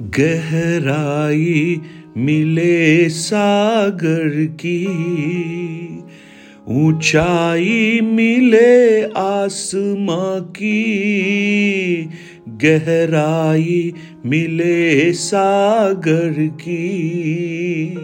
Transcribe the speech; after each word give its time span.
गहराई 0.00 1.80
मिले 2.16 3.08
सागर 3.08 4.44
की, 4.44 4.86
ऊंचाई 6.68 8.00
मिले 8.02 9.02
आसमां 9.02 10.40
की, 10.40 12.08
गहराई 12.48 13.92
मिले 14.26 15.12
सागर 15.12 16.46
की, 16.46 17.96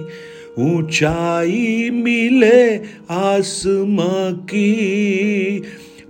ऊंचाई 0.58 1.90
मिले 1.92 2.76
आसमां 3.10 4.32
की, 4.32 5.62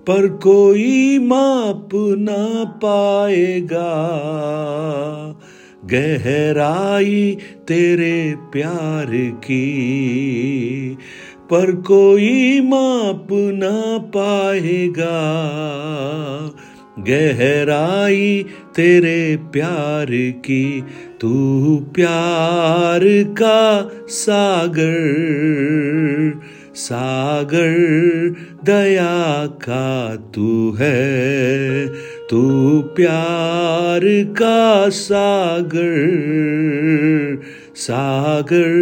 पर 0.06 0.28
कोई 0.28 1.18
माप 1.18 1.88
ना 1.94 2.64
पाएगा। 2.64 3.92
गहराई 5.86 7.38
तेरे 7.68 8.34
प्यार 8.52 9.06
की, 9.44 10.98
पर 11.50 11.72
कोई 11.72 12.60
माप 12.60 13.28
ना 13.32 13.98
पाएगा। 13.98 15.16
गहराई 16.98 18.44
तेरे 18.76 19.36
प्यार 19.52 20.06
की, 20.46 20.84
तू 21.20 21.76
प्यार 21.94 23.00
का 23.42 23.90
सागर 24.08 24.96
सागर 26.74 27.76
दया 28.64 29.46
का 29.46 30.16
तू 30.16 30.76
है। 30.78 31.86
तू 32.30 32.40
प्यार 32.96 34.00
का 34.32 34.88
सागर 34.88 35.82
सागर 37.76 38.72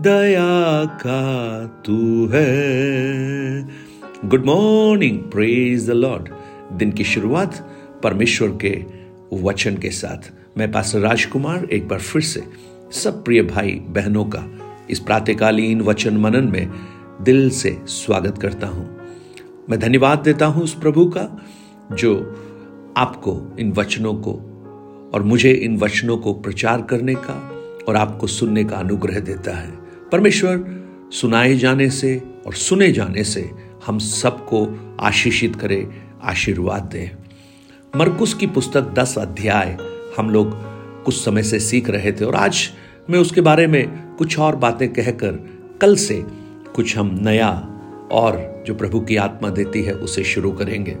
दया 0.00 0.84
का 0.84 1.22
तू 1.86 2.26
है। 2.26 3.62
Good 4.24 4.46
morning 4.46 5.18
praise 5.18 5.86
the 5.86 5.90
lord 5.90 6.28
दिन 6.78 6.92
की 6.92 7.04
शुरुआत 7.04 7.58
परमेश्वर 8.02 8.48
के 8.64 8.74
वचन 9.42 9.76
के 9.76 9.90
साथ। 9.90 10.30
मैं 10.58 10.70
पास 10.72 10.94
राजकुमार 10.94 11.68
एक 11.72 11.88
बार 11.88 11.98
फिर 11.98 12.22
से 12.22 12.42
सब 12.92 13.24
प्रिय 13.24 13.42
भाई 13.42 13.72
बहनों 13.88 14.24
का 14.24 14.44
इस 14.90 15.00
प्रातकालीन 15.00 15.80
वचन 15.80 16.16
मनन 16.16 16.50
में 16.50 16.70
दिल 17.22 17.50
से 17.50 17.76
स्वागत 17.86 18.38
करता 18.38 18.66
हूँ। 18.66 18.88
मैं 19.70 19.78
धन्यवाद 19.80 20.18
देता 20.18 20.46
हूँ 20.46 20.62
उस 20.62 20.74
प्रभु 20.74 21.06
का, 21.06 21.28
जो 21.92 22.14
आपको, 22.96 23.56
इन 23.58 23.72
वचनों 23.72 24.14
को, 24.14 24.32
और 25.14 25.22
मुझे 25.22 25.52
इन 25.52 25.76
वचनों 25.76 26.16
को 26.16 26.32
प्रचार 26.34 26.82
करने 26.82 27.14
का 27.14 27.50
और 27.88 27.96
आपको 27.96 28.26
सुनने 28.26 28.64
का 28.64 28.76
अनुग्रह 28.76 29.20
देता 29.20 29.56
है। 29.56 29.70
परमेश्वर, 30.12 30.64
सुनाए 31.12 31.54
जाने 31.54 31.90
से 31.90 32.22
और 32.46 32.54
सुने 32.54 32.92
जाने 32.92 33.24
से 33.24 33.50
हम 33.86 33.98
सबको 33.98 34.80
आशीषित 35.00 35.56
करे, 35.56 35.88
आशीर्वाद 36.22 36.82
दे। 36.82 37.10
मरकुस 37.96 38.34
की 38.34 38.46
पुस्तक 38.46 38.82
दस 38.82 39.18
अध्याय 39.18 39.78
हम 40.18 40.30
लोग 40.30 40.50
कुछ 41.04 41.24
समय 41.24 41.42
से 41.42 41.60
सीख 41.60 41.90
रहे 41.90 42.12
थे 42.12 42.24
और 42.24 42.34
आज 42.34 42.70
मैं 43.10 43.18
उसके 43.18 43.40
बारे 43.40 43.66
में 43.66 44.14
कुछ 44.16 44.38
और 44.38 44.56
बातें 44.56 44.92
कहकर 44.92 45.50
कल 45.80 45.96
से 45.96 46.24
कुछ 46.74 46.98
हम 46.98 47.18
नया 47.22 47.80
और 48.12 48.64
जो 48.66 48.74
प्रभु 48.74 49.00
की 49.00 49.16
आत्मा 49.16 49.50
देती 49.50 49.82
है 49.82 49.92
उसे 49.92 50.24
शुरू 50.24 50.52
करेंगे। 50.52 50.96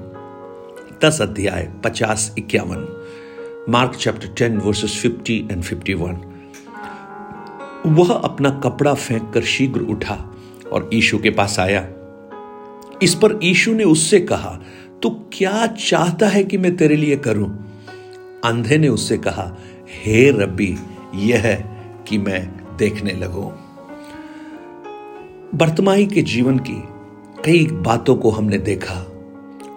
दस 1.04 1.22
अध्याय 1.22 1.72
पचास 1.84 2.34
इक्यावन, 2.38 3.04
Mark 3.68 3.94
chapter 3.94 4.28
ten 4.28 4.58
verses 4.58 4.98
fifty 5.02 5.48
and 5.52 5.62
fifty 5.62 5.94
one. 5.94 6.14
वह 7.86 8.12
अपना 8.12 8.50
कपड़ा 8.50 8.94
फेंक 8.94 9.30
कर 9.34 9.42
शीघ्र 9.42 9.80
उठा 9.80 10.34
और 10.72 10.90
ईशु 10.94 11.18
के 11.18 11.30
पास 11.30 11.58
आया। 11.58 11.88
इस 13.02 13.14
पर 13.14 13.40
ईशु 13.42 13.72
ने 13.72 13.84
उससे 13.84 14.20
कहा, 14.20 14.60
तू 15.02 15.10
क्या 15.10 15.66
चाहता 15.66 16.28
है 16.28 16.44
कि 16.44 16.58
मैं 16.58 16.76
तेरे 16.76 16.96
लिए 16.96 17.16
करूँ? 17.16 17.80
अंधे 18.44 18.78
ने 18.78 18.88
उससे 18.88 19.18
कहा, 19.18 19.56
हे 20.04 20.30
रब्बी, 20.30 20.78
यह 21.14 21.40
है 21.40 21.80
कि 22.08 22.18
मैं 22.18 22.60
देखने 22.76 23.12
लगूं। 23.12 23.50
वर्तमानी 25.54 26.06
के 26.06 26.22
जीवन 26.22 26.58
की 26.58 26.82
कई 27.44 27.66
बातों 27.66 28.16
को 28.16 28.30
हमने 28.30 28.58
देखा 28.58 28.94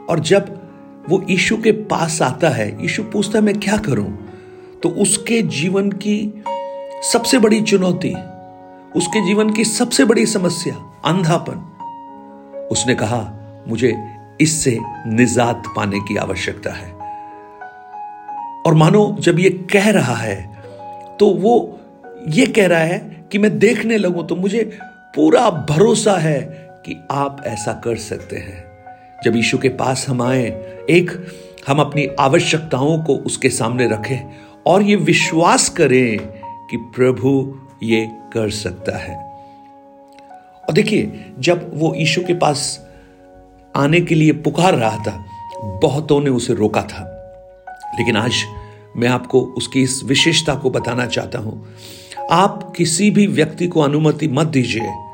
और 0.09 0.19
जब 0.19 0.58
वो 1.09 1.25
ईशु 1.29 1.57
के 1.57 1.71
पास 1.71 2.21
आता 2.21 2.49
है 2.49 2.85
ईशु 2.85 3.03
पूछता 3.03 3.37
है, 3.39 3.45
मैं 3.45 3.59
क्या 3.59 3.77
करूँ? 3.77 4.17
तो 4.83 4.89
उसके 4.89 5.41
जीवन 5.41 5.89
की 5.91 6.43
सबसे 7.03 7.39
बड़ी 7.39 7.61
चुनौती, 7.61 8.13
उसके 8.95 9.25
जीवन 9.25 9.49
की 9.49 9.65
सबसे 9.65 10.05
बड़ी 10.05 10.25
समस्या, 10.25 10.75
अंधापन। 11.05 12.67
उसने 12.71 12.95
कहा, 12.95 13.21
मुझे 13.67 13.93
इससे 14.41 14.77
निजात 15.07 15.63
पाने 15.75 15.99
की 15.99 16.15
आवश्यकता 16.17 16.73
है। 16.73 16.91
और 18.65 18.73
मानो, 18.73 19.15
जब 19.19 19.39
ये 19.39 19.49
कह 19.73 19.89
रहा 19.89 20.15
है 20.15 20.47
तो 21.19 21.29
वो 21.29 21.79
ये 22.27 22.45
कह 22.45 22.67
रहा 22.67 22.79
है 22.79 23.27
कि 23.31 23.37
मैं 23.37 23.57
देखने 23.59 23.97
लगूं 23.97 24.23
तो 24.23 24.35
मुझे 24.35 24.63
पूरा 25.15 25.49
भरोसा 25.69 26.13
है 26.13 26.39
कि 26.85 26.95
आप 27.11 27.43
ऐसा 27.45 27.73
कर 27.73 27.95
सकते 27.97 28.37
हैं। 28.37 28.68
जब 29.23 29.35
यीशु 29.35 29.57
के 29.57 29.69
पास 29.69 30.05
हम 30.09 30.21
आए, 30.21 30.47
एक 30.89 31.27
हम 31.67 31.79
अपनी 31.79 32.07
आवश्यकताओं 32.19 33.03
को 33.03 33.15
उसके 33.15 33.49
सामने 33.49 33.87
रखें 33.87 34.29
और 34.67 34.81
ये 34.81 34.95
विश्वास 34.95 35.69
करें 35.69 36.17
कि 36.69 36.77
प्रभु 36.77 37.59
ये 37.83 38.09
कर 38.33 38.49
सकता 38.49 38.97
है। 38.97 39.17
और 40.63 40.73
देखिए, 40.73 41.25
जब 41.39 41.71
वो 41.73 41.95
यीशु 41.95 42.21
के 42.21 42.33
पास 42.33 42.87
आने 43.75 44.01
के 44.01 44.15
लिए 44.15 44.31
पुकार 44.31 44.75
रहा 44.75 44.97
था, 44.97 45.25
बहुतों 45.63 46.21
ने 46.21 46.29
उसे 46.29 46.53
रोका 46.53 46.81
था। 46.81 47.15
लेकिन 47.99 48.17
आज 48.17 48.33
मैं 48.97 49.07
आपको 49.07 49.41
उसकी 49.41 49.81
इस 49.81 50.03
विशेषता 50.03 50.55
को 50.55 50.69
बताना 50.69 51.05
चाहता 51.05 51.39
हूँ। 51.39 51.67
आप 52.31 52.73
किसी 52.77 53.11
भी 53.11 53.27
व्यक्ति 53.27 53.67
को 53.67 53.81
अनुमति 53.81 54.27
मत 54.27 54.47
दीजिए। 54.47 55.08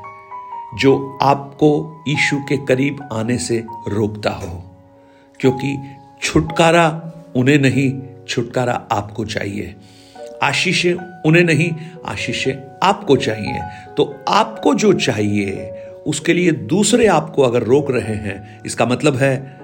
जो 0.80 1.18
आपको 1.22 2.04
ईशु 2.08 2.36
के 2.38 2.56
करीब 2.56 3.08
आने 3.12 3.38
से 3.38 3.64
रोकता 3.88 4.30
हो। 4.30 4.62
क्योंकि 5.40 5.76
छुटकारा 6.22 7.12
उन्हें 7.36 7.58
नहीं, 7.58 8.02
छुटकारा 8.28 8.88
आपको 8.92 9.24
चाहिए। 9.24 9.74
आशीषें 10.42 11.22
उन्हें 11.26 11.44
नहीं, 11.44 11.70
आशीषें 12.06 12.78
आपको 12.82 13.16
चाहिए। 13.16 13.60
तो 13.96 14.24
आपको 14.28 14.74
जो 14.74 14.92
चाहिए, 14.92 15.70
उसके 16.06 16.34
लिए 16.34 16.52
दूसरे 16.52 17.06
आपको 17.06 17.42
अगर 17.42 17.62
रोक 17.62 17.90
रहे 17.90 18.14
हैं, 18.14 18.60
इसका 18.66 18.86
मतलब 18.86 19.16
है, 19.16 19.60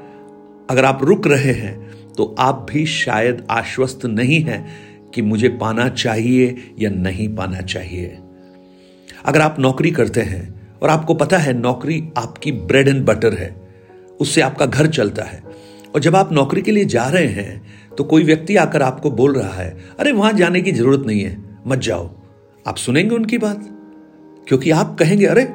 अगर 0.70 0.84
आप 0.84 0.98
रुक 1.02 1.26
रहे 1.26 1.52
हैं 1.52 1.92
तो 2.12 2.36
आप 2.38 2.66
भी 2.72 2.86
शायद 2.86 3.46
आश्वस्त 3.50 4.06
नहीं 4.06 4.40
हैं 4.40 4.68
कि 5.14 5.22
मुझे 5.22 5.48
पाना 5.48 5.88
चाहिए 5.88 6.74
या 6.78 6.90
नहीं 6.90 7.36
पाना 7.36 7.60
चाहिए। 7.60 8.18
अगर 9.24 9.40
आप 9.40 9.56
नौकरी 9.58 9.90
करते 9.90 10.20
हैं 10.20 10.61
और 10.82 10.90
आपको 10.90 11.14
पता 11.14 11.38
है, 11.38 11.58
नौकरी 11.58 12.08
आपकी 12.18 12.52
ब्रेड 12.52 12.88
एंड 12.88 13.04
बटर 13.04 13.34
है। 13.34 13.62
उससे 14.20 14.40
आपका 14.40 14.66
घर 14.66 14.86
चलता 14.86 15.22
है। 15.22 15.42
और 15.94 16.00
जब 16.00 16.16
आप 16.16 16.32
नौकरी 16.32 16.62
के 16.62 16.70
लिए 16.70 16.84
जा 16.84 17.08
रहे 17.08 17.26
हैं 17.26 17.62
तो 17.98 18.04
कोई 18.04 18.24
व्यक्ति 18.24 18.56
आकर 18.56 18.82
आपको 18.82 19.10
बोल 19.10 19.32
रहा 19.32 19.52
है, 19.52 19.84
अरे, 20.00 20.12
वहाँ 20.12 20.32
जाने 20.32 20.60
की 20.60 20.72
ज़रूरत 20.72 21.06
नहीं 21.06 21.20
है, 21.20 21.58
मत 21.66 21.78
जाओ। 21.78 22.10
आप 22.68 22.76
सुनेंगे 22.76 23.14
उनकी 23.14 23.38
बात? 23.38 23.68
क्योंकि 24.48 24.70
आप 24.70 24.96
कहेंगे, 24.98 25.26
अरे, 25.26 25.54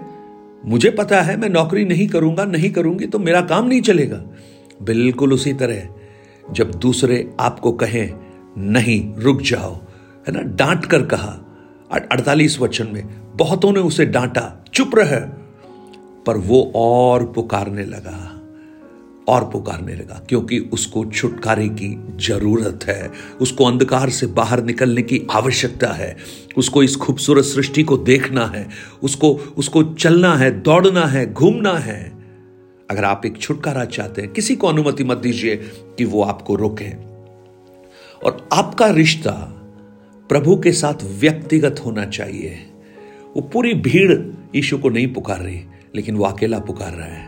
मुझे 0.65 0.89
पता 0.89 1.21
है, 1.21 1.37
मैं 1.37 1.49
नौकरी 1.49 1.85
नहीं 1.85 2.07
करूँगा, 2.07 2.45
नहीं 2.45 2.71
करूँगी 2.71 3.05
तो 3.05 3.19
मेरा 3.19 3.41
काम 3.41 3.67
नहीं 3.67 3.81
चलेगा। 3.81 4.23
बिल्कुल 4.81 5.33
उसी 5.33 5.53
तरह, 5.53 5.89
जब 6.51 6.71
दूसरे 6.71 7.33
आपको 7.39 7.71
कहें, 7.71 8.13
नहीं, 8.57 9.15
रुक 9.15 9.41
जाओ, 9.41 9.75
है 10.27 10.33
ना, 10.33 10.41
डांट 10.41 10.85
कर 10.85 11.01
कहा 11.05 11.39
अड़तालीस 11.91 12.59
वचन 12.59 12.87
में 12.87 13.03
बहुतों 13.37 13.71
ने 13.71 13.79
उसे 13.79 14.05
डांटा, 14.05 14.65
चुप 14.73 14.91
रहे। 14.95 15.19
पर 16.25 16.37
वो 16.37 16.71
और 16.75 17.25
पुकारने 17.25 17.85
लगा, 17.85 18.33
और 19.27 19.43
पुकारने 19.43 19.95
लगा, 19.95 20.25
क्योंकि 20.29 20.59
उसको 20.59 21.05
छुटकारे 21.05 21.69
की 21.69 22.07
ज़रूरत 22.17 22.79
है। 22.83 23.11
उसको 23.41 23.65
अंधकार 23.65 24.09
से 24.09 24.27
बाहर 24.27 24.63
निकलने 24.63 25.01
की 25.01 25.27
आवश्यकता 25.31 25.87
है। 25.87 26.17
उसको 26.57 26.83
इस 26.83 26.95
खूबसूरत 26.95 27.43
सृष्टि 27.43 27.83
को 27.83 27.97
देखना 27.97 28.45
है। 28.45 28.69
उसको 29.03 29.33
उसको 29.57 29.83
चलना 29.83 30.35
है, 30.35 30.61
दौड़ना 30.61 31.05
है, 31.05 31.33
घूमना 31.33 31.73
है। 31.73 32.13
अगर 32.91 33.03
आप 33.03 33.21
एक 33.25 33.37
छुटकारा 33.37 33.85
चाहते 33.85 34.21
हैं, 34.21 34.33
किसी 34.33 34.55
को 34.55 34.67
अनुमति 34.67 35.03
मत 35.03 35.17
दीजिए 35.17 35.55
कि 35.75 36.05
वो 36.05 36.23
आपको 36.23 36.55
रोके। 36.55 36.89
और 38.25 38.49
आपका 38.53 38.87
रिश्ता 38.87 39.31
प्रभु 40.29 40.55
के 40.55 40.71
साथ 40.71 41.03
व्यक्तिगत 41.03 41.81
होना 41.85 42.05
चाहिए। 42.05 42.73
वो 43.37 43.41
पूरी 43.43 43.73
भीड़ 43.73 44.13
यीशु 44.55 44.77
को 44.77 44.89
नहीं 44.89 45.13
पुकार 45.13 45.39
रही, 45.39 45.61
लेकिन 45.95 46.15
वो 46.15 46.25
अकेला 46.25 46.59
पुकार 46.59 46.93
रहा 46.93 47.07
है। 47.07 47.27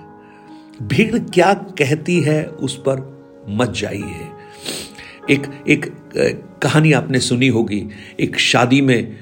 भीड़ 0.81 1.17
क्या 1.19 1.53
कहती 1.53 2.19
है 2.19 2.43
उस 2.45 2.75
पर 2.77 3.01
मत 3.49 3.73
जाइए। 3.77 4.27
एक 5.29 5.47
एक 5.69 5.85
कहानी 6.63 6.91
आपने 6.91 7.19
सुनी 7.19 7.47
होगी। 7.47 7.83
एक 8.19 8.39
शादी 8.39 8.81
में 8.81 9.15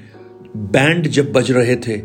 बैंड 0.56 1.06
जब 1.06 1.32
बज 1.32 1.50
रहे 1.52 1.76
थे, 1.76 2.00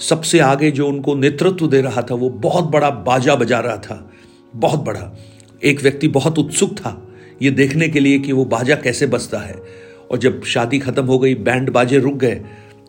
सबसे 0.00 0.38
आगे 0.38 0.70
जो 0.70 0.88
उनको 0.88 1.14
नेतृत्व 1.14 1.68
दे 1.68 1.80
रहा 1.80 2.02
था, 2.02 2.14
वो 2.14 2.28
बहुत 2.28 2.64
बड़ा 2.64 2.90
बाजा 2.90 3.34
बजा 3.34 3.60
रहा 3.60 3.76
था। 3.76 4.10
बहुत 4.56 4.84
बड़ा। 4.84 5.16
एक 5.64 5.82
व्यक्ति 5.82 6.08
बहुत 6.08 6.38
उत्सुक 6.38 6.76
था 6.78 7.02
ये 7.42 7.50
देखने 7.50 7.88
के 7.88 8.00
लिए 8.00 8.18
कि 8.18 8.32
वो 8.32 8.44
बाजा 8.44 8.74
कैसे 8.74 9.06
बजता 9.06 9.38
है। 9.38 9.54
और 10.10 10.18
जब 10.18 10.42
शादी 10.44 10.78
खत्म 10.78 11.04
हो 11.04 11.18
गई, 11.18 11.34
बैंड 11.34 11.70
बाजे 11.70 11.98
रुक 11.98 12.14
गए 12.14 12.40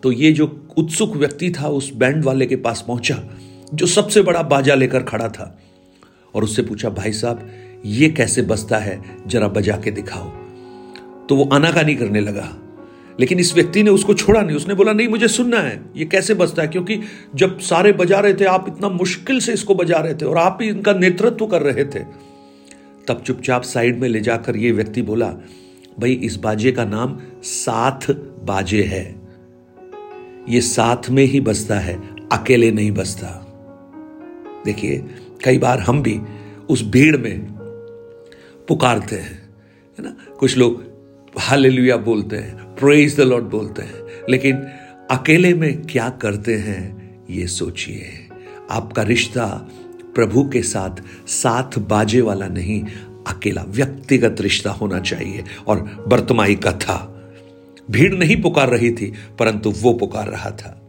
तो 0.04 0.12
ये 0.12 0.32
जो 0.32 0.68
उत्सुक 0.78 1.16
व्यक्ति 1.16 1.52
था 1.52 1.68
उस 1.68 1.94
बैंड 1.94 2.24
वाले 2.24 2.46
के 2.46 2.56
पास 2.56 2.86
पहुँचा, 2.88 3.24
जो 3.74 3.86
सबसे 3.86 4.22
बड़ा 4.22 4.44
बाजा 4.44 4.76
लेकर 4.76 5.04
खड़ा 5.04 5.30
था। 5.30 5.60
और 6.36 6.44
उससे 6.44 6.62
पूछा, 6.62 6.90
भाई 6.90 7.12
साहब, 7.12 7.50
ये 7.86 8.10
कैसे 8.10 8.42
बजता 8.42 8.78
है? 8.78 9.02
जरा 9.28 9.48
बजा 9.48 9.78
के 9.84 9.92
दिखाओ। 9.92 10.30
तो 11.28 11.36
वो 11.36 11.50
आनाकानी 11.54 11.96
करने 11.96 12.22
लगा। 12.22 12.58
लेकिन 13.20 13.40
इस 13.40 13.56
व्यक्ति 13.56 13.84
ने 13.84 13.90
उसको 13.90 14.14
छोड़ा 14.14 14.42
नहीं। 14.42 14.58
उसने 14.58 14.74
बोला, 14.74 14.94
नहीं, 14.94 15.08
मुझे 15.08 15.28
सुनना 15.28 15.60
है। 15.60 15.86
ये 15.98 16.06
कैसे 16.06 16.34
बजता 16.34 16.62
है? 16.62 16.68
क्योंकि 16.68 17.00
जब 17.36 17.60
सारे 17.60 17.92
बजा 17.92 18.20
रहे 18.20 18.34
थे, 18.34 18.46
आप 18.46 18.66
इतना 18.68 18.90
मुश्किल 18.90 19.40
से 19.40 19.54
इसको 19.54 19.76
बजा 19.76 19.98
रहे 19.98 20.14
थे 20.14 20.26
और 20.26 20.38
आप 20.38 20.60
ही 20.62 20.70
इनका 20.70 20.94
नेतृत्व 20.94 21.48
कर 21.48 21.62
रहे 21.62 21.86
थे। 21.86 22.00
तब 23.08 23.24
चुपचाप 23.26 23.62
साइड 23.62 24.00
में 24.00 24.10
ले 24.10 24.20
जाकर 24.20 24.56
ये 24.56 24.72
व्यक्ति 24.72 25.02
बोला, 25.02 25.28
भाई, 26.00 26.14
इस 26.14 26.36
बाजे 26.36 26.72
का 26.72 26.86
नाम 26.86 27.20
साथ 27.44 28.12
बाजे 28.44 28.84
है। 28.84 29.27
ये 30.50 30.62
साथ 30.62 31.10
में 31.10 31.24
ही 31.24 31.40
बसता 31.40 31.80
है, 31.80 32.16
अकेले 32.32 32.72
नहीं 32.72 32.92
बसता। 32.92 33.44
देखिए, 34.66 35.06
कई 35.44 35.58
बार 35.58 35.80
हम 35.80 36.04
भी 36.04 36.20
उस 36.70 36.84
भीड़ 36.84 37.18
में 37.18 37.40
पुकारते 38.68 39.16
हैं, 39.16 39.50
है 40.00 40.06
ना? 40.06 40.16
कुछ 40.40 40.58
लोग, 40.58 40.84
हालेलुया 41.38 41.98
बोलते 41.98 42.36
हैं 42.36 42.76
प्रेज 42.76 43.18
द 43.18 43.20
लॉर्ड 43.20 43.46
बोलते 43.46 43.82
हैं, 43.82 43.94
लेकिन 44.30 44.56
अकेले 45.12 45.54
में 45.54 45.82
क्या 45.82 46.10
करते 46.10 46.56
हैं, 46.56 46.80
ये 47.30 47.48
सोचिए। 47.48 48.30
आपका 48.72 49.02
रिश्ता 49.02 49.70
प्रभु 50.16 50.50
के 50.50 50.62
साथ 50.62 51.28
साथ 51.28 51.80
बाजे 51.80 52.22
वाला 52.22 52.48
नहीं, 52.48 52.84
अकेला, 53.28 53.64
व्यक्तिगत 53.68 54.42
रिश्ता 54.42 54.72
होना 54.72 55.00
चाहिए 55.00 55.44
और 55.68 56.06
बर्तमाई 56.08 56.56
कथा। 56.56 57.17
भीड़ 57.92 58.14
नहीं 58.14 58.42
पुकार 58.42 58.70
रही 58.70 58.92
थी, 58.92 59.14
परंतु 59.40 59.72
वो 59.72 59.94
पुकार 59.94 60.28
रहा 60.28 60.52
था। 60.52 60.84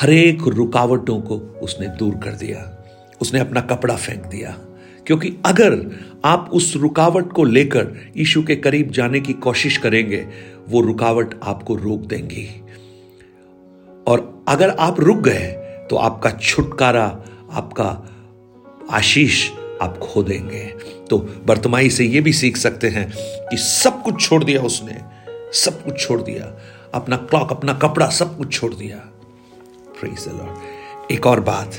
हरेक 0.00 0.38
रुकावटों 0.48 1.20
को 1.20 1.36
उसने 1.36 1.88
दूर 1.88 2.14
कर 2.14 2.30
दिया। 2.30 2.80
उसने 3.22 3.40
अपना 3.40 3.60
कपड़ा 3.60 3.96
फेंक 3.96 4.26
दिया। 4.26 4.58
क्योंकि 5.06 5.36
अगर 5.46 5.98
आप 6.24 6.50
उस 6.52 6.76
रुकावट 6.76 7.32
को 7.32 7.44
लेकर 7.44 8.12
यीशु 8.16 8.42
के 8.42 8.56
करीब 8.56 8.90
जाने 8.90 9.20
की 9.20 9.32
कोशिश 9.32 9.76
करेंगे, 9.76 10.26
वो 10.68 10.80
रुकावट 10.80 11.40
आपको 11.42 11.74
रोक 11.74 12.00
देंगी। 12.00 12.62
और 14.06 14.44
अगर 14.48 14.70
आप 14.70 15.00
रुक 15.00 15.18
गए 15.18 15.52
तो 15.90 15.96
आपका 15.96 16.30
छुटकारा, 16.30 17.22
आपका 17.52 18.08
आशीष 18.90 19.50
आप 19.82 19.98
खो 19.98 20.22
देंगे। 20.22 20.74
तो 21.10 21.18
वर्तमाई 21.46 21.90
से 21.90 22.04
ये 22.04 22.20
भी 22.20 22.32
सीख 22.32 22.56
सकते 22.56 22.88
हैं 22.88 23.12
कि 23.48 23.56
सब 23.56 24.02
कुछ 24.02 24.20
छोड़ 24.20 24.44
दिया 24.44 24.62
उसने। 24.62 25.13
सब 25.54 25.84
कुछ 25.84 26.00
छोड़ 26.00 26.22
दिया। 26.22 26.60
अपना 26.94 27.16
क्लॉक 27.16 27.50
अपना 27.50 27.72
कपड़ा 27.72 28.08
सब 28.08 28.38
कुछ 28.38 28.52
छोड़ 28.52 28.74
दिया। 28.74 29.10
एक 31.10 31.26
और 31.26 31.40
बात। 31.40 31.72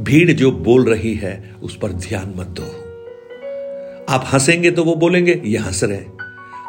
भीड़ 0.00 0.32
जो 0.32 0.52
बोल 0.52 0.84
रही 0.84 1.14
है, 1.14 1.54
उस 1.62 1.78
पर 1.78 1.92
ध्यान 1.92 2.34
मत 2.36 2.46
दो। 2.46 2.88
आप 4.08 4.30
हंसेंगे 4.32 4.70
तो 4.70 4.84
वो 4.84 4.94
बोलेंगे, 4.94 5.42
ये 5.44 5.58
हंस 5.58 5.84
रहे 5.84 6.04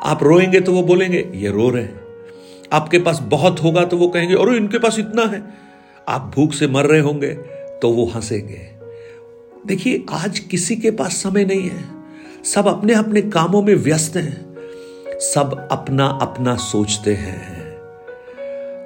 आप 0.04 0.24
रोएँगे 0.24 0.62
तो 0.62 0.74
वो 0.74 0.84
बोलेंगे, 0.84 1.32
ये 1.36 1.50
रो 1.50 1.70
रहे 1.70 1.84
हैं। 1.84 2.02
आपके 2.74 3.00
पास 3.00 3.20
बहुत 3.24 3.64
होगा 3.64 3.86
तो 3.86 3.98
वो 3.98 4.08
कहेंगे 4.08 4.36
और 4.36 4.56
इनके 4.56 4.80
पास 4.80 5.00
इतना 5.00 5.22
है। 5.22 5.44
आप 6.08 6.32
भूख 6.36 6.54
से 6.54 6.68
मर 6.68 6.86
रहे 6.86 7.00
होंगे 7.00 7.34
तो 7.82 7.90
वो 7.90 8.06
हंसेंगे। 8.06 8.70
देखिए, 9.66 10.06
आज 10.12 10.40
किसी 10.40 10.76
के 10.76 10.92
पास 10.92 11.14
समय 11.14 11.46
नहीं 11.46 11.70
है। 11.70 11.84
सब 12.44 12.68
अपने 12.68 12.94
अपने 12.94 13.22
कामों 13.22 13.62
में 13.62 13.76
व्यस्त 13.76 14.16
हैं। 14.16 14.49
सब 15.19 15.68
अपना 15.71 16.06
अपना 16.06 16.56
सोचते 16.56 17.13
हैं। 17.13 17.69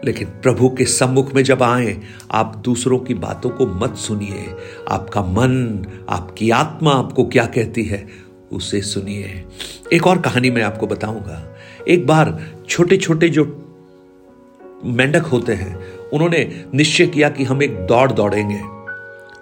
लेकिन 0.06 0.27
प्रभु 0.27 0.69
के 0.69 0.85
सम्मुख 0.85 1.33
में 1.33 1.44
जब 1.44 1.63
आए, 1.63 1.97
आप 2.31 2.56
दूसरों 2.56 3.00
की 3.00 3.13
बातों 3.13 3.50
को 3.50 3.68
मत 3.68 3.95
सुनिए। 3.95 4.56
आपका 4.89 5.21
मन, 5.21 5.85
आपकी 6.09 6.50
आत्मा 6.50 6.91
आपको 6.91 7.25
क्या 7.25 7.45
कहती 7.45 7.83
है, 7.83 8.07
उसे 8.51 8.81
सुनिए। 8.81 9.45
एक 9.94 10.07
और 10.07 10.21
कहानी 10.21 10.51
मैं 10.51 10.62
आपको 10.62 10.88
बताऊँगा। 10.88 11.56
एक 11.88 12.07
बार 12.07 12.44
छोटे 12.69 12.97
छोटे 12.97 13.30
जो 13.30 13.59
मेंढक 14.85 15.25
होते 15.25 15.53
हैं, 15.53 16.00
उन्होंने 16.13 16.65
निश्चय 16.74 17.07
किया 17.07 17.30
कि 17.30 17.44
हम 17.44 17.63
एक 17.63 17.85
दौड़ 17.85 18.12
दौड़ेंगे, 18.12 18.62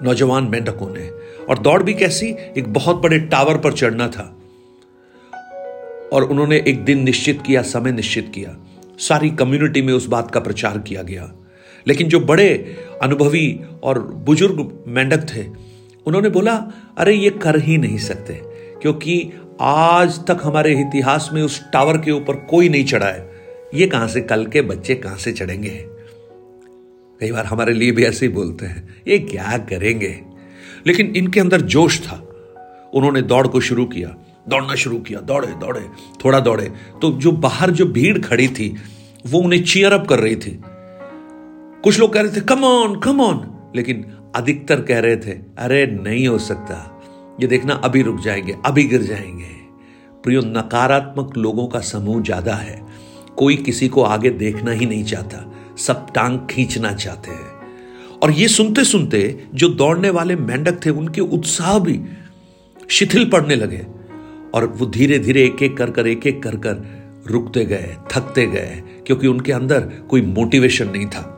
नौजवान 0.06 0.44
मेंढकों 0.44 0.90
ने। 0.90 1.12
और 1.50 1.60
दौड़ 1.60 1.84
भी 1.84 1.94
कैसी? 1.94 2.36
एक 2.58 2.74
बहुत 2.74 2.96
बड़े 2.96 3.20
टावर 3.20 3.58
पर 3.58 3.74
चढ़ना 3.74 4.08
था। 4.08 4.38
और 6.12 6.24
उन्होंने 6.24 6.64
एक 6.68 6.86
दिन 6.86 7.04
निश्चित 7.04 7.42
किया, 7.48 7.62
समय 7.62 7.92
निश्चित 7.92 8.32
किया। 8.36 8.58
सारी 9.00 9.30
कम्युनिटी 9.30 9.82
में 9.82 9.94
उस 9.94 10.06
बात 10.06 10.32
का 10.32 10.40
प्रचार 10.40 10.80
किया 10.80 11.02
गया। 11.02 11.34
लेकिन 11.88 12.08
जो 12.08 12.20
बड़े 12.20 12.78
अनुभवी 13.02 13.60
और 13.84 14.08
बुज़ुर्ग 14.08 14.84
मेंढक 14.88 15.34
थे, 15.36 15.46
उन्होंने 16.06 16.30
बोला, 16.30 16.72
अरे, 16.98 17.14
ये 17.14 17.30
कर 17.30 17.60
ही 17.60 17.78
नहीं 17.78 17.98
सकते, 17.98 18.42
क्योंकि 18.82 19.32
आज 19.62 20.20
तक 20.20 20.40
हमारे 20.44 20.80
इतिहास 20.80 21.30
में 21.34 21.44
उस 21.44 21.72
टावर 21.72 21.98
के 21.98 22.12
ऊपर 22.12 22.36
कोई 22.36 22.70
नहीं 22.70 22.86
चढ़ा 22.86 23.08
है। 23.08 23.32
ये 23.74 23.88
कहाँ 23.88 24.08
से, 24.08 24.22
कल 24.22 24.46
के 24.46 24.62
बच्चे 24.62 24.96
कहाँ 24.96 25.18
से 25.18 25.32
चढ़ेंगे? 25.32 25.86
कई 27.20 27.32
बार 27.32 27.46
हमारे 27.46 27.74
लिए 27.74 27.92
भी 27.92 28.04
ऐसे 28.04 28.26
ही 28.26 28.32
बोलते 28.32 28.66
हैं, 28.66 29.02
ये 29.08 29.20
क्या 29.20 29.58
करेंगे? 29.58 30.22
लेकिन 30.88 31.16
इनके 31.16 31.40
अंदर 31.40 31.62
जोश 31.62 32.02
था। 32.02 32.28
उन्होंने 32.94 33.22
दौड़ 33.22 33.48
को 33.48 33.60
शुरू 33.60 33.86
किया। 33.86 34.18
दौड़ना 34.50 34.76
शुरू 34.76 35.00
किया। 35.00 35.20
दौड़े 35.20 35.48
दौड़े, 35.48 35.90
थोड़ा 36.26 36.40
दौड़े। 36.40 36.74
तो 37.02 37.12
जो 37.12 37.32
बाहर 37.32 37.72
जो 37.72 37.86
भीड़ 37.86 38.20
खड़ी 38.20 38.48
थी, 38.48 38.76
वो 39.28 39.40
उन्हें 39.40 39.64
चीयर 39.64 39.94
अप 39.94 40.08
कर 40.08 40.20
रही 40.20 40.36
थी। 40.36 40.62
कुछ 41.84 42.00
लोग 42.00 42.14
कह 42.14 42.22
रहे 42.22 42.32
थे 42.32 42.42
कम 42.42 42.64
ऑन 42.64 43.00
कम 43.00 43.22
ऑन 43.22 43.58
लेकिन 43.76 44.18
अधिकतर 44.36 44.82
कह 44.82 45.00
रहे 45.00 45.18
थे, 45.18 45.32
अरे, 45.58 45.86
नहीं 45.86 46.28
हो 46.28 46.38
सकता। 46.38 47.02
ये 47.42 47.48
देखना, 47.48 47.74
अभी 47.74 48.02
रुक 48.02 48.20
जाएँगे, 48.20 48.56
अभी 48.66 48.84
गिर 48.84 49.02
जाएँगे। 49.02 49.62
प्रियो, 50.24 50.42
नकारात्मक 50.42 51.38
लोगों 51.38 51.68
का 51.68 51.80
समूह 51.80 52.22
ज़्यादा 52.22 52.54
है। 52.54 52.86
कोई 53.38 53.56
किसी 53.56 53.88
को 53.88 54.04
आगे 54.04 54.30
देखना 54.30 54.72
ही 54.72 54.86
नहीं 54.86 55.04
चाहता। 55.04 55.54
सब 55.78 56.08
टांग 56.16 56.40
खींचना 56.50 56.94
चाहते 56.94 57.32
हैं। 57.32 57.52
और 58.24 58.32
ये 58.32 58.48
सुनते 58.48 58.84
सुनते 58.84 59.44
जो 59.56 59.70
दौड़ने 59.70 60.10
वाले 60.10 60.36
मेंढक 60.36 60.86
थे, 60.86 60.90
उनके 60.90 61.22
उत्साह 61.22 61.80
भी 61.80 62.02
शिथिल 62.90 63.30
पड़ने 63.30 63.56
लगे। 63.56 64.01
और 64.54 64.66
वो 64.66 64.86
धीरे 64.86 65.20
धीरे 65.20 65.44
एक 65.44 65.64
एक 65.64 65.78
कर 65.78 65.92
कर 65.92 66.08
एक 66.08 66.28
एक 66.28 66.44
कर 66.44 66.56
कर 66.56 67.02
रुकते 67.28 67.66
गए, 67.66 67.96
थकते 68.12 68.48
गए, 68.48 68.84
क्योंकि 69.06 69.28
उनके 69.28 69.52
अंदर 69.52 69.80
कोई 69.80 70.22
मोटिवेशन 70.22 70.90
नहीं 70.90 71.06
था। 71.06 71.38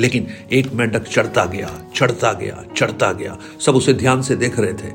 लेकिन 0.00 0.26
एक 0.52 0.72
मेंढक 0.72 1.02
चढ़ता 1.02 1.44
गया 1.44 1.84
चढ़ता 1.94 2.32
गया 2.32 2.64
चढ़ता 2.76 3.12
गया। 3.12 3.38
सब 3.60 3.74
उसे 3.74 3.94
ध्यान 3.94 4.22
से 4.22 4.36
देख 4.36 4.58
रहे 4.58 4.72
थे। 4.72 4.90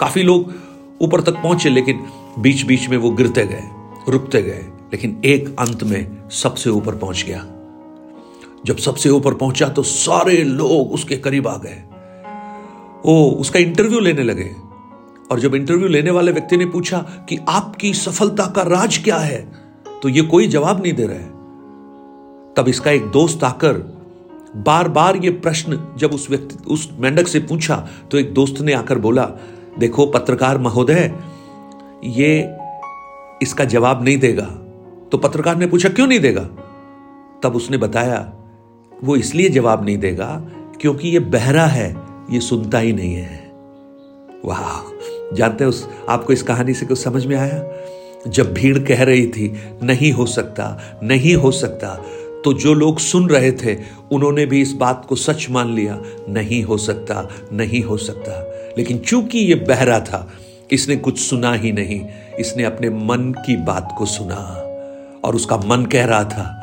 काफ़ी 0.00 0.22
लोग 0.22 0.52
ऊपर 1.00 1.20
तक 1.20 1.32
पहुँचे, 1.32 1.68
लेकिन 1.68 2.00
बीच 2.38 2.62
बीच 2.62 2.88
में 2.88 2.96
वो 2.96 3.10
गिरते 3.10 3.46
गए, 3.46 3.62
रुकते 4.08 4.42
गए। 4.42 4.64
लेकिन 4.92 5.22
एक 5.24 5.56
अंत 5.58 5.82
में 5.82 6.28
सबसे 6.30 6.70
ऊपर 6.70 6.94
पहुँच 6.94 7.24
गया। 7.28 7.46
जब 8.66 8.76
सबसे 8.76 9.08
ऊपर 9.08 9.34
पहुँचा 9.34 9.68
तो 9.68 9.82
सारे 9.82 10.44
लोग 10.44 10.92
उसके 10.92 11.16
करीब 11.16 11.48
आ 11.48 11.56
गए। 11.56 11.82
ओ, 13.04 13.30
उसका 13.30 13.58
इंटरव्यू 13.58 14.00
लेने 14.00 14.22
लगे। 14.22 14.65
और 15.30 15.40
जब 15.40 15.54
इंटरव्यू 15.54 15.88
लेने 15.88 16.10
वाले 16.10 16.32
व्यक्ति 16.32 16.56
ने 16.56 16.66
पूछा 16.66 16.98
कि 17.28 17.38
आपकी 17.48 17.92
सफलता 17.94 18.46
का 18.46 18.62
राज 18.62 18.98
क्या 18.98 19.16
है 19.16 19.40
तो 20.02 20.08
ये 20.08 20.22
कोई 20.22 20.46
जवाब 20.48 20.82
नहीं 20.82 20.92
दे 20.92 21.06
रहा 21.06 21.16
है। 21.16 21.34
तब 22.54 22.68
इसका 22.68 22.90
एक 22.90 23.06
दोस्त 23.10 23.44
आकर 23.44 23.72
बार 24.56 24.88
बार 24.88 25.16
ये 25.16 25.30
प्रश्न 25.30 25.78
जब 25.98 26.12
उस 26.12 26.28
व्यक्ति, 26.30 26.56
उस 26.66 26.88
मेंढक 26.98 27.28
से 27.28 27.40
पूछा 27.40 27.76
तो 28.10 28.18
एक 28.18 28.32
दोस्त 28.34 28.60
ने 28.60 28.72
आकर 28.72 28.98
बोला, 28.98 29.24
देखो 29.78 30.06
पत्रकार 30.06 30.58
महोदय, 30.58 31.14
ये 32.04 32.38
इसका 33.42 33.64
जवाब 33.64 34.04
नहीं 34.04 34.18
देगा। 34.18 34.46
तो 35.12 35.18
पत्रकार 35.18 35.56
ने 35.56 35.66
पूछा, 35.66 35.88
क्यों 35.88 36.06
नहीं 36.06 36.20
देगा? 36.20 36.42
तब 37.42 37.56
उसने 37.56 37.76
बताया, 37.76 38.20
वो 38.92 39.16
इसलिए 39.16 39.48
जवाब 39.48 39.84
नहीं 39.84 39.98
देगा 39.98 40.28
क्योंकि 40.80 41.08
ये 41.08 41.18
बहरा 41.18 41.66
है, 41.66 41.90
ये 42.30 42.40
सुनता 42.40 42.78
ही 42.78 42.92
नहीं 42.92 43.14
है। 43.14 43.44
वाह! 44.44 44.95
जानते 45.34 45.64
हैं 45.64 45.68
उस, 45.68 45.88
आपको 46.08 46.32
इस 46.32 46.42
कहानी 46.42 46.74
से 46.74 46.86
कुछ 46.86 46.98
समझ 46.98 47.26
में 47.26 47.36
आया? 47.36 47.64
जब 48.28 48.54
भीड़ 48.54 48.78
कह 48.78 49.02
रही 49.02 49.26
थी, 49.26 49.56
नहीं 49.82 50.12
हो 50.12 50.26
सकता, 50.26 50.98
नहीं 51.02 51.34
हो 51.34 51.50
सकता 51.50 52.04
तो 52.44 52.52
जो 52.52 52.74
लोग 52.74 52.98
सुन 52.98 53.28
रहे 53.28 53.52
थे, 53.52 53.76
उन्होंने 54.12 54.46
भी 54.46 54.62
इस 54.62 54.72
बात 54.72 55.06
को 55.08 55.16
सच 55.16 55.46
मान 55.50 55.74
लिया, 55.74 56.02
नहीं 56.28 56.62
हो 56.62 56.76
सकता, 56.76 57.28
नहीं 57.52 57.82
हो 57.82 57.96
सकता। 57.96 58.32
लेकिन 58.78 58.98
चूँकि 58.98 59.38
ये 59.38 59.54
बहरा 59.54 60.00
था, 60.00 60.32
इसने 60.70 60.96
कुछ 60.96 61.18
सुना 61.18 61.52
ही 61.52 61.72
नहीं। 61.72 62.00
इसने 62.40 62.64
अपने 62.64 62.90
मन 62.90 63.34
की 63.46 63.56
बात 63.56 63.94
को 63.98 64.06
सुना 64.06 64.36
और 65.24 65.34
उसका 65.34 65.56
मन 65.56 65.86
कह 65.86 66.04
रहा 66.04 66.24
था, 66.24 66.62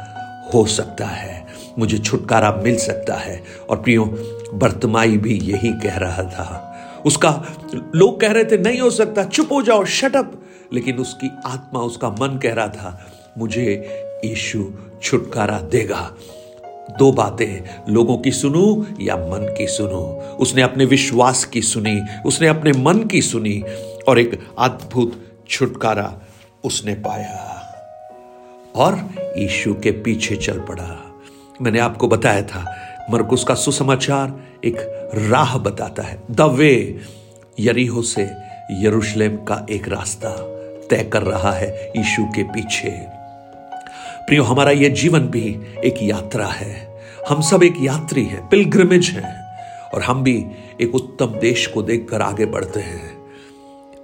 हो 0.53 0.65
सकता 0.65 1.05
है, 1.05 1.46
मुझे 1.79 1.98
छुटकारा 1.98 2.62
मिल 2.63 2.75
सकता 2.75 3.15
है। 3.15 3.43
और 3.70 3.77
प्रियो 3.77 4.05
बर्तमाई 4.53 5.17
भी 5.17 5.34
यही 5.34 5.72
कह 5.72 5.98
रहा 5.98 6.24
था। 6.24 6.73
उसका 7.05 7.43
लोग 7.95 8.19
कह 8.19 8.31
रहे 8.31 8.45
थे, 8.45 8.57
नहीं 8.57 8.79
हो 8.79 8.89
सकता, 8.89 9.24
चुप 9.24 9.51
हो 9.51 9.62
जाओ 9.62 9.86
शटअप 9.86 10.39
लेकिन 10.74 10.98
उसकी 10.98 11.31
आत्मा, 11.45 11.79
उसका 11.79 12.10
मन 12.10 12.39
कह 12.43 12.53
रहा 12.53 12.67
था, 12.67 13.12
मुझे 13.38 13.89
यीशु 14.25 14.72
छुटकारा 15.03 15.60
देगा। 15.60 16.15
दो 17.00 17.12
बातें, 17.12 17.83
लोगों 17.93 18.17
की 18.17 18.31
सुनू 18.31 18.86
या 19.01 19.15
मन 19.15 19.55
की 19.57 19.67
सुनू। 19.67 20.22
उसने 20.38 20.62
अपने 20.62 20.86
विश्वास 20.86 21.45
की 21.45 21.62
सुनी, 21.62 22.01
उसने 22.25 22.48
अपने 22.48 22.72
मन 22.72 23.03
की 23.03 23.22
सुनी 23.22 23.63
और 24.07 24.19
एक 24.19 24.48
अद्भुत 24.60 25.27
छुटकारा 25.50 26.19
उसने 26.63 26.93
पाया। 26.95 27.60
और 28.75 29.10
यीशु 29.38 29.74
के 29.74 29.91
पीछे 29.91 30.36
चल 30.36 30.60
पड़ा। 30.60 31.19
मैंने 31.62 31.79
आपको 31.79 32.07
बताया 32.07 32.41
था 32.41 32.75
मरकुस 33.10 33.43
का 33.43 33.55
सुसमाचार 33.55 34.39
एक 34.65 34.77
राह 35.15 35.57
बताता 35.57 36.03
है। 36.03 36.19
द 36.31 36.41
वे 36.41 37.00
यरीहो 37.60 38.01
से 38.01 38.29
यरूशलेम 38.72 39.36
का 39.38 39.65
एक 39.69 39.88
रास्ता 39.88 40.29
तय 40.89 41.03
कर 41.03 41.24
रहा 41.24 41.51
है 41.51 41.91
यीशु 41.98 42.24
के 42.25 42.43
पीछे। 42.43 42.89
प्रियो, 44.27 44.43
हमारा 44.43 44.72
यह 44.72 44.89
जीवन 44.89 45.19
भी 45.19 45.60
एक 45.86 45.95
यात्रा 46.01 46.48
है। 46.48 47.01
हम 47.29 47.41
सब 47.41 47.63
एक 47.63 47.74
यात्री 47.79 48.25
हैं, 48.25 48.48
पिलग्रिमेज 48.50 49.10
हैं, 49.10 49.57
और 49.93 50.01
हम 50.01 50.24
भी 50.24 50.45
एक 50.81 50.95
उत्तम 50.95 51.25
देश 51.25 51.67
को 51.67 51.81
देखकर 51.81 52.22
आगे 52.22 52.45
बढ़ते 52.45 52.79
हैं। 52.79 53.13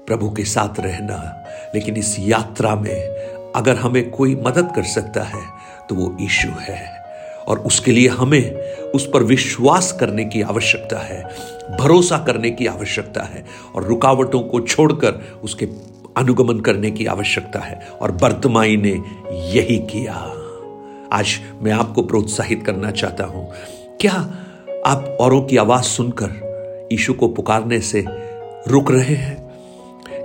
प्रभु 0.08 0.30
के 0.30 0.44
साथ 0.44 0.80
रहना, 0.80 1.44
लेकिन 1.76 1.96
इस 1.96 2.16
यात्रा 2.20 2.76
में 2.76 3.10
अगर 3.56 3.76
हमें 3.76 4.10
कोई 4.10 4.36
मदद 4.36 4.72
कर 4.76 4.84
सकता 4.84 5.24
है 5.24 5.44
तो 5.90 5.96
वो 5.96 6.18
ईशु 6.22 6.50
है। 6.62 6.99
और 7.50 7.60
उसके 7.60 7.92
लिए 7.92 8.08
हमें 8.08 8.56
उस 8.76 9.10
पर 9.14 9.24
विश्वास 9.24 9.92
करने 10.00 10.26
की 10.26 10.42
आवश्यकता 10.42 11.00
है, 11.00 11.24
भरोसा 11.80 12.18
करने 12.18 12.52
की 12.52 12.66
आवश्यकता 12.66 13.24
है 13.24 13.46
और 13.76 13.84
रुकावटों 13.84 14.42
को 14.42 14.60
छोड़कर 14.60 15.40
उसके 15.44 15.66
अनुगमन 16.18 16.60
करने 16.60 16.92
की 16.92 17.06
आवश्यकता 17.06 17.60
है। 17.60 17.88
और 18.02 18.12
बर्तमाई 18.12 18.78
ने 18.78 19.02
यही 19.58 19.78
किया। 19.78 20.34
आज 21.14 21.40
मैं 21.62 21.72
आपको 21.72 22.02
प्रोत्साहित 22.02 22.64
करना 22.66 22.92
चाहता 22.92 23.24
हूँ। 23.24 23.52
क्या 24.02 24.36
आप 24.86 25.18
औरों 25.22 25.42
की 25.42 25.58
आवाज़ 25.58 25.84
सुनकर 25.84 26.50
यीशु 26.92 27.14
को 27.14 27.28
पुकारने 27.28 27.80
से 27.80 28.06
रुक 28.68 28.92
रहे 28.92 29.16
हैं? 29.16 29.52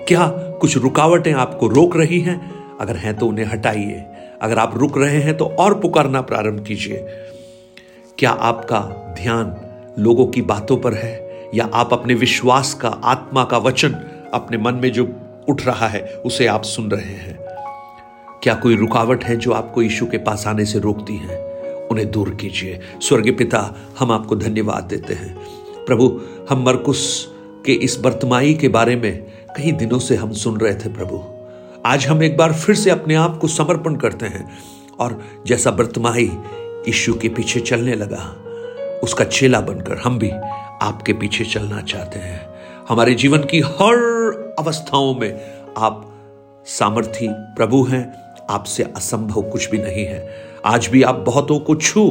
क्या 0.09 0.27
कुछ 0.61 0.77
रुकावटें 0.77 1.33
आपको 1.33 1.69
रोक 1.69 1.97
रही 1.97 2.21
हैं? 2.21 2.55
अगर 2.81 2.97
हैं 2.97 3.17
तो 3.17 3.27
उन्हें 3.27 3.47
हटाइए। 3.47 4.05
अगर 4.45 4.59
आप 4.59 4.77
रुक 4.77 4.99
रहे 4.99 5.19
हैं 5.19 5.37
तो 5.37 5.45
और 5.45 5.81
पुकारना 5.81 6.21
प्रारंभ 6.21 6.65
कीजिए। 6.65 7.07
क्या 8.19 8.31
आपका 8.31 8.81
ध्यान 9.23 9.57
लोगों 9.99 10.27
की 10.27 10.43
बातों 10.43 10.77
पर 10.77 10.95
है? 10.95 11.49
या 11.55 11.71
आप 11.75 11.93
अपने 11.93 12.15
विश्वास 12.15 12.75
का, 12.75 12.89
आत्मा 12.89 13.45
का 13.45 13.59
वचन 13.59 13.89
अपने 14.35 14.59
मन 14.59 14.75
में 14.75 14.93
जो 14.93 15.13
उठ 15.49 15.67
रहा 15.67 15.89
है, 15.89 16.01
उसे 16.01 16.47
आप 16.47 16.63
सुन 16.63 16.91
रहे 16.91 17.03
हैं? 17.03 17.39
क्या 18.43 18.55
कोई 18.55 18.77
रुकावट 18.77 19.25
है 19.25 19.37
जो 19.37 19.53
आपको 19.53 19.83
यीशु 19.83 20.07
के 20.07 20.19
पास 20.19 20.47
आने 20.47 20.65
से 20.65 20.79
रोकती 20.79 21.17
है? 21.17 21.45
उन्हें 21.91 22.11
दूर 22.11 22.35
कीजिए। 22.35 22.81
स्वर्गीय 23.01 23.33
पिता, 23.33 23.75
हम 23.99 24.13
आपको 24.13 24.37
धन्यवाद 24.37 24.85
देते 24.85 25.15
हैं। 25.15 25.37
प्रभु, 25.87 26.21
हम 26.51 26.65
मरकुस 26.65 27.29
के 27.67 27.73
इस 27.73 27.99
बर्तमाई 28.01 28.55
के 28.55 28.69
बारे 28.69 28.97
में 28.97 29.23
कई 29.57 29.73
दिनों 29.73 29.99
से 29.99 30.17
हम 30.17 30.33
सुन 30.33 30.57
रहे 30.57 30.75
थे 30.75 30.89
प्रभु। 30.95 31.34
आज 31.87 32.07
हम 32.07 32.23
एक 32.23 32.37
बार 32.37 32.53
फिर 32.53 32.75
से 32.75 32.91
अपने 32.91 33.15
आप 33.15 33.39
को 33.39 33.49
समर्पण 33.49 33.97
करते 33.97 34.27
हैं। 34.27 34.53
और 35.01 35.23
जैसा 35.47 35.71
बर्तमाई 35.71 36.39
यीशु 36.87 37.15
के 37.15 37.29
पीछे 37.29 37.61
चलने 37.61 37.95
लगा, 37.95 38.37
उसका 39.03 39.25
चेला 39.25 39.61
बनकर 39.61 39.99
हम 39.99 40.19
भी 40.19 40.31
आपके 40.83 41.13
पीछे 41.13 41.45
चलना 41.45 41.81
चाहते 41.81 42.19
हैं। 42.19 42.47
हमारे 42.89 43.15
जीवन 43.15 43.39
की 43.39 43.61
हर 43.61 43.95
अवस्थाओं 44.59 45.15
में 45.15 45.41
आप 45.79 46.13
सामर्थी 46.67 47.29
प्रभु 47.31 47.85
हैं, 47.85 48.35
आपसे 48.51 48.83
असंभव 48.83 49.43
कुछ 49.43 49.71
भी 49.71 49.79
नहीं 49.79 50.05
है। 50.05 50.35
आज 50.65 50.87
भी 50.87 51.03
आप 51.03 51.15
बहुतों 51.15 51.59
को 51.59 51.75
छू, 51.75 52.11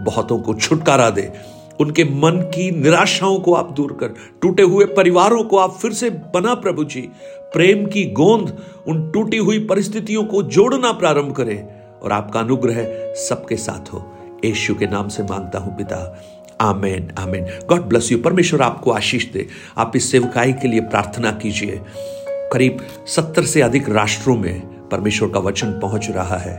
बहुतों 0.00 0.38
को 0.38 0.54
छुटकारा 0.54 1.10
दे। 1.10 1.32
उनके 1.80 2.04
मन 2.04 2.50
की 2.54 2.70
निराशाओं 2.70 3.38
को 3.38 3.54
आप 3.54 3.72
दूर 3.72 3.92
कर, 4.00 4.08
टूटे 4.42 4.62
हुए 4.62 4.84
परिवारों 4.84 5.44
को 5.44 5.58
आप 5.58 5.70
फिर 5.70 5.92
से 5.92 6.10
बना 6.10 6.54
प्रभु 6.54 6.84
जी। 6.84 7.08
प्रेम 7.52 7.86
की 7.86 8.04
गोंद 8.04 8.56
उन 8.88 9.10
टूटी 9.10 9.36
हुई 9.36 9.58
परिस्थितियों 9.58 10.24
को 10.24 10.42
जोड़ना 10.42 10.92
प्रारंभ 10.92 11.34
करें 11.36 11.68
और 12.02 12.12
आपका 12.12 12.40
अनुग्रह 12.40 12.84
सबके 13.14 13.56
साथ 13.56 13.92
हो। 13.92 14.04
यशु 14.44 14.74
के 14.74 14.86
नाम 14.86 15.08
से 15.08 15.22
माँगता 15.22 15.58
हूँ 15.58 15.76
पिता। 15.76 16.18
आमेन 16.60 17.10
आमेन। 17.18 17.46
गॉड 17.68 17.80
ब्लस 17.80 18.10
यू 18.12 18.18
परमेश्वर 18.18 18.62
आपको 18.62 18.90
आशीष 18.90 19.24
दे। 19.32 19.46
आप 19.78 19.92
इस 19.96 20.10
सेवकाई 20.12 20.52
के 20.52 20.68
लिए 20.68 20.80
प्रार्थना 20.80 21.30
कीजिए। 21.32 21.80
करीब 22.52 22.78
सत्तर 23.06 23.44
से 23.44 23.62
अधिक 23.62 23.88
राष्ट्रों 23.88 24.36
में 24.36 24.60
परमेश्वर 24.88 25.28
का 25.28 25.40
वचन 25.40 25.72
पहुँच 25.72 26.10
रहा 26.10 26.36
है। 26.36 26.56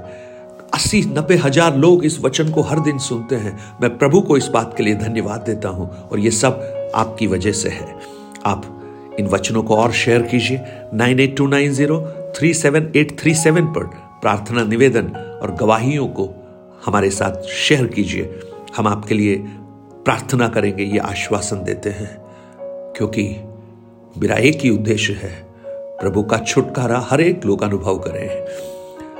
अस्सी, 0.73 1.01
नब्बे 1.01 1.35
हज़ार 1.35 1.77
लोग 1.77 2.05
इस 2.05 2.19
वचन 2.19 2.51
को 2.51 2.61
हर 2.61 2.79
दिन 2.79 2.97
सुनते 2.97 3.35
हैं। 3.35 3.57
मैं 3.81 3.97
प्रभु 3.97 4.21
को 4.21 4.37
इस 4.37 4.47
बात 4.47 4.73
के 4.77 4.83
लिए 4.83 4.95
धन्यवाद 4.95 5.41
देता 5.41 5.69
हूँ 5.69 5.89
और 5.89 6.19
ये 6.19 6.31
सब 6.31 6.91
आपकी 6.95 7.27
वजह 7.27 7.51
से 7.51 7.69
है। 7.69 7.95
आप 8.45 8.75
इन 9.19 9.27
वचनों 9.27 9.63
को 9.63 9.75
और 9.75 9.91
शेयर 9.91 10.21
कीजिए। 10.21 10.61
Nine 10.93 11.19
eight 11.19 11.37
two 11.37 11.47
nine 11.47 11.71
zero, 11.71 12.13
three 12.37 12.53
seven 12.53 12.91
eight 12.95 13.19
three 13.19 13.33
seven 13.33 13.65
पर 13.65 13.83
प्रार्थना 14.21 14.63
निवेदन 14.63 15.07
और 15.43 15.55
गवाहियों 15.59 16.07
को 16.07 16.29
हमारे 16.85 17.09
साथ 17.09 17.47
शेयर 17.47 17.87
कीजिए। 17.87 18.39
हम 18.77 18.87
आपके 18.87 19.15
लिए 19.15 19.35
प्रार्थना 20.05 20.47
करेंगे, 20.47 20.83
ये 20.83 20.97
आश्वासन 20.97 21.63
देते 21.63 21.89
हैं। 21.89 22.17
क्योंकि 22.97 23.35
मेरा 24.17 24.35
एक 24.35 24.59
ही 24.61 24.69
उद्देश्य 24.69 25.13
है, 25.13 25.45
प्रभु 26.01 26.23
का 26.23 26.37
छुटकारा 26.37 26.99
हर 27.09 27.21
एक 27.21 27.45
लोग 27.45 27.63
अनुभव 27.63 27.97
करें। 27.97 28.29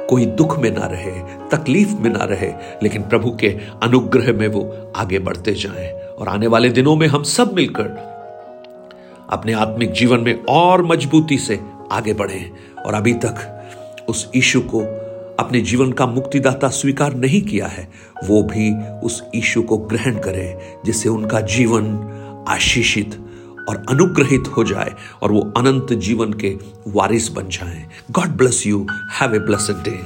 कोई 0.08 0.25
दुख 0.25 0.60
में 0.60 0.72
ना 0.72 0.86
रहे, 0.86 1.12
तकलीफ़ 1.58 1.94
में 1.94 2.10
ना 2.10 2.25
रहे, 2.25 2.53
लेकिन 2.84 3.01
प्रभु 3.01 3.32
के 3.32 3.48
अनुग्रह 3.84 4.34
में 4.34 4.48
वो 4.48 4.94
आगे 4.96 5.20
बढ़ते 5.20 5.53
जाएँ। 5.53 5.91
और 5.91 6.27
आने 6.27 6.48
वाले 6.48 6.70
दिनों 6.70 6.96
में 6.96 7.08
हम 7.08 7.24
सब 7.24 7.53
मिलकर 7.53 8.09
अपने 9.31 9.53
आत्मिक 9.53 9.91
जीवन 9.91 10.19
में 10.19 10.45
और 10.50 10.86
मजबूती 10.86 11.38
से 11.38 11.59
आगे 11.91 12.13
बढ़े 12.13 12.51
और 12.86 12.93
अभी 12.93 13.13
तक 13.13 14.05
उस 14.09 14.29
ईशु 14.36 14.62
को 14.62 14.79
अपने 15.39 15.62
जीवन 15.62 15.91
का 15.91 16.05
मुक्तिदाता 16.05 16.67
स्वीकार 16.67 17.13
नहीं 17.13 17.41
किया 17.41 17.67
है, 17.67 17.88
वो 18.24 18.41
भी 18.43 18.71
उस 19.05 19.24
ईशु 19.36 19.62
को 19.62 19.77
ग्रहण 19.77 20.19
करें, 20.19 20.57
जिससे 20.86 21.09
उनका 21.09 21.41
जीवन 21.41 21.86
आशीषित 22.50 23.15
और 23.69 23.86
अनुग्रहित 23.89 24.48
हो 24.57 24.63
जाए 24.63 24.93
और 25.21 25.31
वो 25.31 25.41
अनंत 25.57 25.93
जीवन 25.93 26.33
के 26.33 26.50
वारिस 26.88 27.29
बन 27.31 27.50
जाएँ। 27.50 27.86
God 28.12 28.38
bless 28.38 28.65
you 28.67 28.86
have 29.21 29.36
a 29.36 29.39
blessed 29.39 29.83
day 29.83 30.00